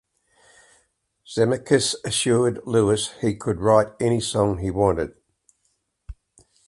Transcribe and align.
Zemeckis 1.27 1.93
assured 2.03 2.61
Lewis 2.65 3.11
he 3.21 3.35
could 3.35 3.59
write 3.61 3.89
any 3.99 4.19
song 4.19 4.57
he 4.57 4.71
wanted. 4.71 5.13